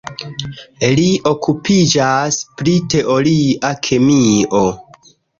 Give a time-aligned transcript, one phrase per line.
[0.99, 4.63] Li okupiĝas pri teoria kemio.